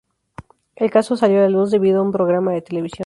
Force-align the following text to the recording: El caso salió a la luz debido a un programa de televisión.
El 0.77 0.89
caso 0.89 1.15
salió 1.15 1.37
a 1.37 1.41
la 1.43 1.49
luz 1.49 1.69
debido 1.69 1.99
a 1.99 2.01
un 2.01 2.11
programa 2.11 2.53
de 2.53 2.63
televisión. 2.63 2.99